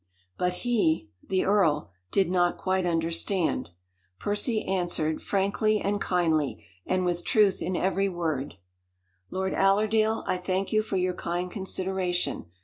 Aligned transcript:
But 0.35 0.53
he 0.65 1.11
the 1.21 1.45
earl 1.45 1.91
did 2.11 2.27
not 2.31 2.57
quite 2.57 2.87
understand. 2.87 3.69
Percy 4.17 4.63
answered, 4.63 5.21
frankly 5.21 5.79
and 5.79 6.01
kindly, 6.01 6.65
and 6.87 7.05
with 7.05 7.23
truth 7.23 7.61
in 7.61 7.75
every 7.75 8.09
word: 8.09 8.55
"Lord 9.29 9.53
Allerdale, 9.53 10.23
I 10.25 10.37
thank 10.37 10.73
you 10.73 10.81
for 10.81 10.97
your 10.97 11.13
kind 11.13 11.51
consideration. 11.51 12.47